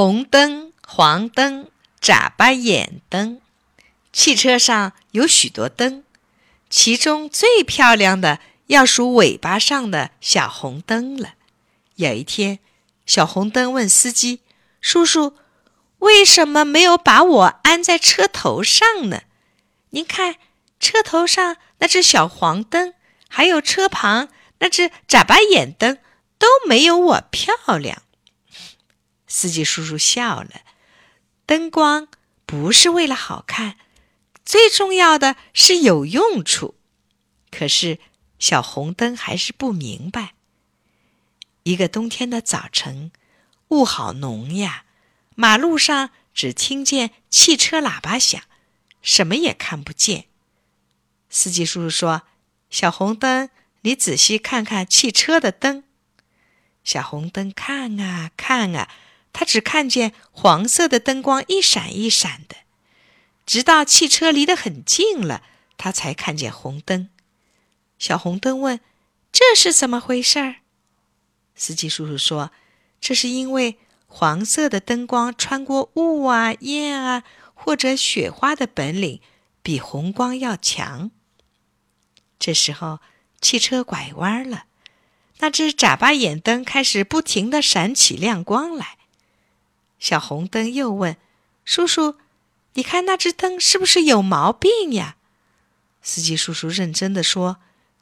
[0.00, 3.40] 红灯、黄灯、眨巴眼灯。
[4.12, 6.04] 汽车上有许多灯，
[6.70, 8.38] 其中最漂亮的
[8.68, 11.30] 要数尾巴上的小红灯了。
[11.96, 12.60] 有一天，
[13.06, 14.42] 小红灯问司机
[14.80, 15.34] ：“叔叔，
[15.98, 19.22] 为什么没有把我安在车头上呢？
[19.90, 20.36] 您看，
[20.78, 22.94] 车头上那只小黄灯，
[23.28, 24.28] 还有车旁
[24.60, 25.98] 那只眨巴眼灯，
[26.38, 28.02] 都没有我漂亮。”
[29.28, 30.62] 司机叔叔笑了。
[31.46, 32.08] 灯光
[32.44, 33.78] 不是为了好看。
[34.44, 36.74] 最重要的是有用处，
[37.50, 37.98] 可是
[38.38, 40.32] 小红灯还是不明白。
[41.64, 43.12] 一个冬天的早晨，
[43.68, 44.86] 雾好浓呀，
[45.34, 48.42] 马路上只听见汽车喇叭响，
[49.02, 50.28] 什么也看不见。
[51.28, 52.22] 司机叔叔说
[52.70, 53.50] ：“小红灯，
[53.82, 55.84] 你仔细看看汽车的灯。”
[56.82, 58.88] 小红灯看啊看啊，
[59.38, 62.56] 他只看见黄色的灯光一闪一闪的。
[63.46, 65.44] 直到汽车离得很近了，
[65.76, 67.08] 他才看见红灯。
[68.00, 68.80] 小红灯问
[69.30, 70.56] ：“这是怎么回事？”
[71.54, 72.50] 司机叔叔说
[73.00, 77.22] ：“这是因为黄色的灯光穿过雾啊、烟啊
[77.54, 79.20] 或者雪花的本领
[79.62, 81.12] 比红光要强。”
[82.40, 82.98] 这时候，
[83.40, 84.64] 汽车拐弯了，
[85.38, 88.97] 那只眨巴眼灯开始不停地闪起亮光来。
[90.08, 91.18] 小红灯又问
[91.66, 92.14] ：“叔叔。”
[92.72, 95.16] 你看那只灯是不是有毛病呀？
[96.00, 97.58] 司机叔叔认真的说：“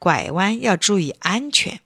[0.00, 1.82] 拐弯要注意安全。”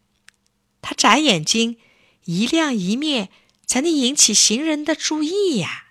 [0.80, 1.78] 他眨眼睛，
[2.26, 3.28] 一亮一灭，
[3.66, 5.86] 才能引起行人的注意呀。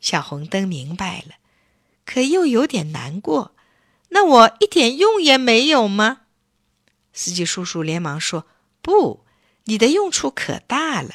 [0.00, 1.34] 小红灯明白了，
[2.06, 3.54] 可又有点难过。
[4.08, 6.22] 那我一点用也没有吗？
[7.12, 8.46] 司机叔叔连忙说
[8.80, 9.26] ：“不，
[9.64, 11.10] 你的用处可大了。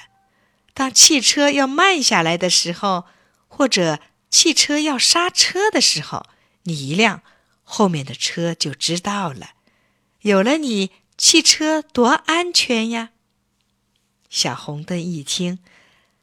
[0.82, 3.06] 当汽车要慢下来的时候，
[3.48, 4.00] 或者……”
[4.32, 6.26] 汽车要刹车的时候，
[6.64, 7.22] 你一亮，
[7.64, 9.52] 后面的车就知道了。
[10.22, 13.10] 有了你，汽车多安全呀！
[14.30, 15.60] 小红灯一听，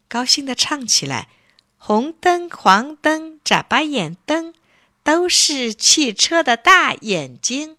[0.09, 1.28] 高兴地唱起来
[1.77, 4.55] ：“红灯、黄灯、眨巴眼灯，
[5.05, 7.77] 都是汽车的大眼睛。”